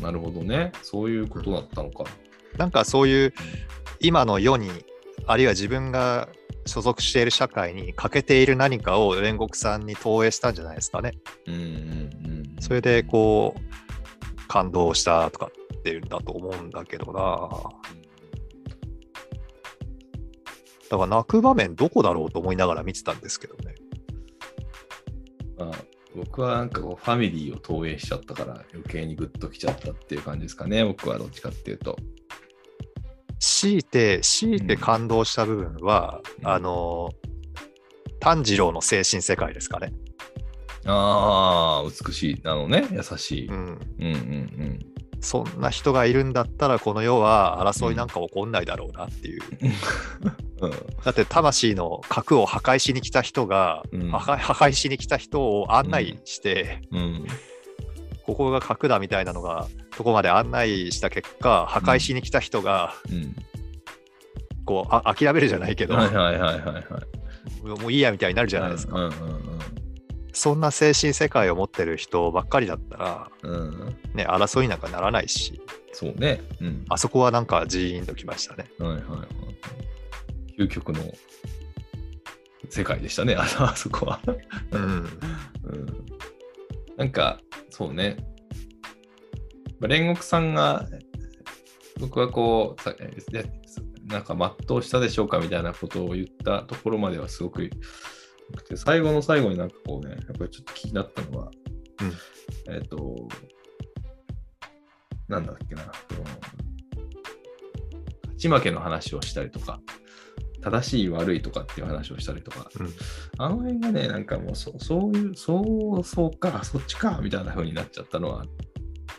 [0.00, 0.72] あ、なるほどね。
[0.82, 2.04] そういうことだったのか。
[2.56, 3.34] なんかそういう
[4.00, 4.70] 今の世に
[5.26, 6.28] あるいは自分が
[6.66, 11.12] 所属している社会に欠けている何かを煉獄さんに投影したんじゃないですかね。
[11.46, 11.64] うんうんう
[12.56, 12.56] ん。
[12.60, 17.48] それでこう感動したとかっていうんだと思うんだけどな。
[20.90, 23.74] だから泣く場面どこだろうと思いながら見てたんですけどね。
[26.14, 30.84] まあ、僕はなんかこうファミリーを投影しちゃったから余計にグッときちゃったっていう感じですかね。
[30.84, 31.96] 僕はどっちかっていうと。
[33.38, 37.10] 強いて、強いて感動した部分は、うんあの、
[38.20, 39.92] 炭治郎の精神世界ですかね。
[40.84, 42.40] ああ、美しい。
[42.44, 43.48] あのね、優しい。
[43.48, 43.56] うん。
[43.56, 44.89] うんうん
[45.20, 49.42] そんな人がいるんだったら、この世は争いなんか起こんないだろうなっていう。
[50.62, 50.70] うん。
[51.04, 57.26] だって、魂の核を破壊しに来た人が、うん破壊しに来た人を案内して、うん。
[58.24, 63.36] ここが核だみたいなのが、とこまで案内した結果、破壊しに来た人が、うん。
[64.64, 67.80] こうあ、諦めるじゃないけど、はいはいはいはいはい。
[67.80, 68.96] もういいやみたいになるじゃないですか。
[68.96, 69.79] うんうん
[70.32, 73.52] そんな精神世界を持ってる人ばっかりだったら、うん。
[73.52, 73.98] うん。
[74.14, 75.60] ね、争いなんかならないし、
[75.92, 76.40] そうね。
[76.60, 76.84] うん。
[76.88, 78.70] あそこはなんかジーンときましたね。
[78.78, 79.28] はいはいはい。
[80.58, 81.00] 究極の
[82.68, 84.20] 世界でしたね、 あそこは。
[84.70, 84.82] うん。
[84.82, 86.06] うん。
[86.96, 88.16] なんか、そうね。
[89.80, 90.86] まあ煉獄さんが、
[91.98, 97.70] 僕はこう、なんか全うしたでしょうかみたいなことを言ったところまではすごく良
[98.50, 101.50] くて、最後の最後になんかこうね、やっぱりちょっと気になったのは、
[102.68, 103.28] えっ、と、
[105.28, 106.24] なんだっけな、その
[108.22, 109.80] 勝ち負けの話をしたりとか、
[110.62, 112.88] 正しい悪いとかっていう話をしたりとか、うん。
[113.38, 118.44] あの辺がね、なんかもうそそういう、そう、そうか、そっちか、みたいな風になっちゃったのは、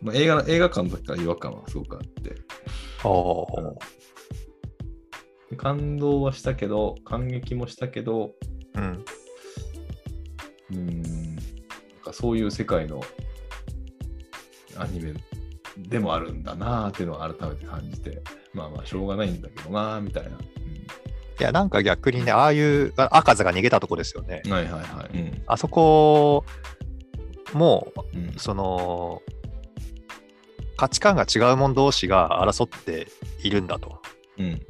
[0.00, 2.34] まあ、映画映画館の時から違和感はすごくあって、
[3.04, 3.46] お
[5.56, 8.32] 感動はしたけど、感激もしたけど、
[8.74, 9.04] うん。
[10.70, 11.40] うーん、なん
[12.02, 13.00] かそういう世界の
[14.76, 15.14] アニメ
[15.76, 20.30] でもあるんだなーっていうのを改めて感じて、まあまあしょうがないんだけどなーみたいな。
[20.30, 24.42] いや、なんか逆にね、ああいう、あ赤座が逃げたとこですよね。
[24.44, 25.18] うん、はいはいはい。
[25.18, 26.44] うんあそこ
[27.54, 29.22] も、うんその、
[30.76, 33.08] 価値観が違う者同士が争って
[33.42, 34.02] いるんだと。
[34.38, 34.60] うん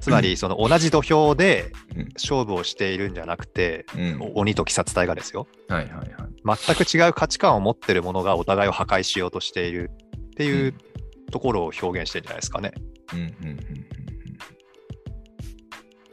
[0.00, 5.46] つまり、その同じ土俵でうん勝負をしているんじゃなくて、うん鬼と鬼殺隊がですよ。
[5.68, 6.64] はいはいはい。
[6.64, 10.74] 全く違う価値観を持ってる者がお互いを破壊しようとしているっていう
[11.30, 12.72] ところを表現してるんじゃないですかね。
[13.12, 13.56] うんうんうん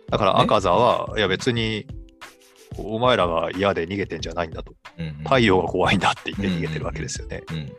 [0.10, 1.88] だからね赤座は、いや別に、
[2.78, 4.76] お前らが嫌で逃げてんじゃないんだと。
[5.00, 7.42] うんうん太陽が怖いんだって言って逃げてるわけですよね。
[7.50, 7.74] うん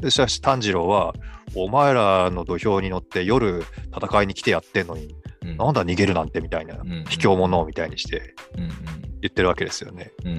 [0.00, 1.14] でしかし炭治郎は、
[1.54, 8.68] お前らの土俵に乗って夜戦いに来てやってんのに、うんなんだ逃げるなんてみたいな、ん卑怯者みたいにしてうん
[9.20, 10.12] 言ってるわけですよね。
[10.24, 10.34] うんう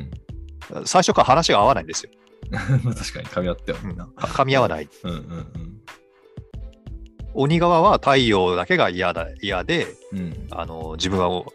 [0.82, 2.12] ん最初から話が合わないんですよ。
[2.50, 2.60] ま
[2.92, 4.06] あ確かに噛み合ったようんな。
[4.08, 4.88] か噛み合わない。
[5.04, 5.48] うんうん
[7.36, 11.46] 鬼側は太陽だけが嫌だ嫌で、うんうんあの自分はお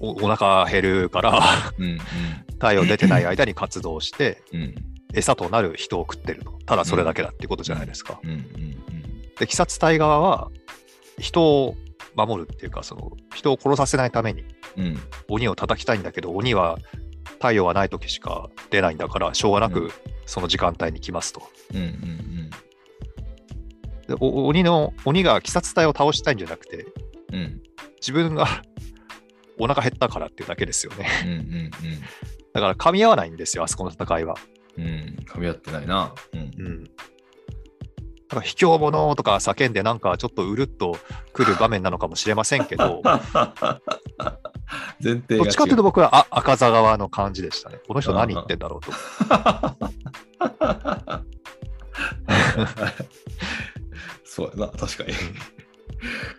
[0.00, 1.40] おお腹減るから
[1.78, 1.98] うん
[2.58, 4.74] 太陽出てない間に活動してうんうん
[5.14, 8.18] 餌となる人を食ってるとただそれだけだっていうことじゃないですか。
[8.22, 8.70] うんうん
[9.38, 10.50] で鬼殺隊側は
[11.18, 11.76] 人を
[12.16, 14.44] 守るっていうかその人を殺させないために
[14.76, 16.78] うんうん鬼を叩きたいんだけど鬼は
[17.34, 19.92] 太陽がない時しか出ないんだからしょうがなうく
[20.24, 21.42] その時間帯に来ますと。
[21.74, 22.50] うんうん
[24.06, 26.86] でお鬼の鬼が鬼殺隊を倒したいんじゃなくて
[27.32, 27.62] うんうん
[28.00, 28.46] 自分が
[29.58, 31.08] お腹減ったからっていうだけですよね。
[31.24, 31.70] うんうん
[32.52, 34.34] だから噛み合わないんですよ、あそこの戦いは。
[34.78, 36.14] うんうん噛み合ってないな。
[36.32, 36.84] うんうん。
[38.36, 40.98] だから卑怯者とか叫んでなんかちょっとうるっと
[41.32, 43.00] くる場面なのかもしれませんけど、
[45.02, 47.78] 前提どっちかというと僕はあ赤座側の感じでしたね。
[47.88, 48.92] この人何言ってんだろうと。
[54.24, 55.14] そうやな、確かに。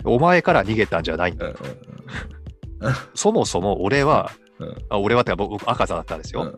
[0.06, 1.48] お前から逃げたんじゃないんだ。
[1.48, 1.56] うん
[3.16, 4.30] そもそも俺は、
[4.60, 6.54] うんあ俺はってか僕赤座だったんですうんよ。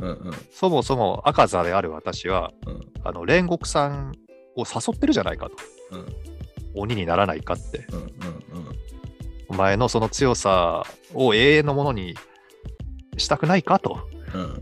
[0.52, 4.12] そもそも赤座である私は、うんあの煉獄さん
[4.56, 5.56] を誘ってるじゃないかと。
[5.92, 6.06] うん
[6.75, 7.86] 鬼にならないかって。
[7.92, 8.10] うんうん
[9.51, 10.86] お前のその強さ
[11.16, 12.13] を永遠のものに
[13.18, 14.07] したくないかと。
[14.34, 14.62] うん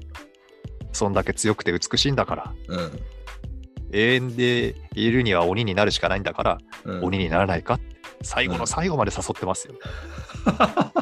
[0.93, 2.53] そんだけ強くて美しいんだから。
[2.69, 2.99] うん
[3.91, 7.79] 永遠でいるには鬼になるしかないんだから、うん鬼にならないか
[8.21, 9.75] 最後の最後まで誘ってますよ。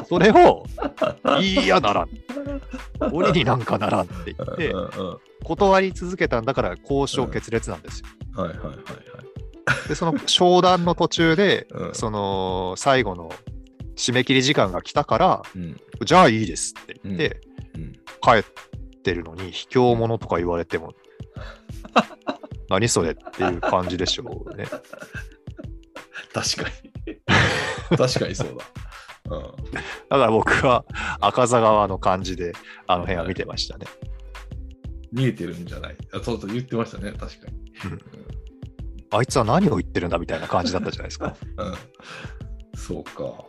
[0.08, 0.64] それを、
[1.40, 2.08] いやならん。
[3.12, 8.06] 鬼になんかならんって言ってう、んうん断り続けたんだから交渉決裂なんですよ。
[8.36, 9.88] はいはいはいはい。
[9.88, 13.30] で、その商談の途中で、うんその最後の
[13.96, 15.80] 締め切り時間が来たから、うん。
[16.04, 17.40] じゃあいいですって言って、
[17.74, 17.92] うん。
[18.20, 20.92] 帰ってるのに、卑怯者とか言われても、
[22.68, 24.66] 何それっていう感じでしょうね。
[26.32, 26.70] 確か
[27.06, 27.96] に。
[27.96, 28.56] 確かにそう
[29.28, 29.36] だ。
[29.36, 29.42] うん。
[29.42, 29.80] だ
[30.10, 30.84] から僕は
[31.20, 32.52] 赤座側の感じで、
[32.86, 33.86] あの辺は見てましたね。
[35.12, 37.66] 見えてるんじゃないあそうそう言ってましたね、確かに。
[39.10, 41.36] あいつは何を言ってるんだみたいな感じだったじゃないですか。
[41.56, 41.74] うん。
[42.78, 43.44] そうか。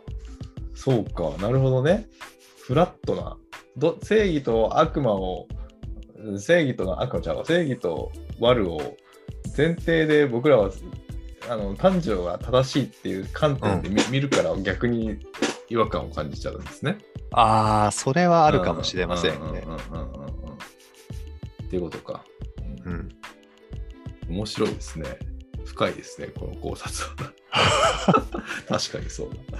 [0.74, 1.42] そうか。
[1.42, 2.06] なるほどね。
[2.62, 3.36] フラットな。
[3.76, 5.46] ど正義と悪魔を、
[6.38, 8.96] 正義と悪魔ちゃうわ正義と悪を
[9.56, 10.70] 前提で僕らは
[11.48, 15.18] あの感情が正しいっていう観点で見,、見るから逆に
[15.68, 16.98] 違和感を感じちゃうんですね。
[17.30, 19.42] ああ、それはあるかもしれませんねう。
[19.42, 20.58] んうんうんうんうんうん
[21.68, 22.24] っていうことか。
[22.84, 23.08] うんうん
[24.28, 25.18] 面白いですね。
[25.78, 27.32] 深いですね、この考察は。
[28.68, 29.58] 確かにそうだ。